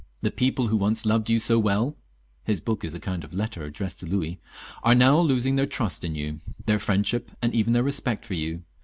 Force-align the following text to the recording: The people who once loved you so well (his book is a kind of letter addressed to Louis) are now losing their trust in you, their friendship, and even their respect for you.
The 0.23 0.31
people 0.31 0.69
who 0.69 0.77
once 0.77 1.05
loved 1.05 1.29
you 1.29 1.37
so 1.37 1.59
well 1.59 1.95
(his 2.43 2.59
book 2.59 2.83
is 2.83 2.95
a 2.95 2.99
kind 2.99 3.23
of 3.23 3.35
letter 3.35 3.63
addressed 3.65 3.99
to 3.99 4.07
Louis) 4.07 4.39
are 4.81 4.95
now 4.95 5.19
losing 5.19 5.57
their 5.57 5.67
trust 5.67 6.03
in 6.03 6.15
you, 6.15 6.39
their 6.65 6.79
friendship, 6.79 7.29
and 7.39 7.53
even 7.53 7.73
their 7.73 7.83
respect 7.83 8.25
for 8.25 8.33
you. 8.33 8.63